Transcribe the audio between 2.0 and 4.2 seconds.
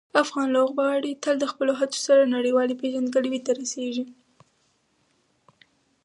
سره نړیوالې پېژندګلوۍ ته رسېږي.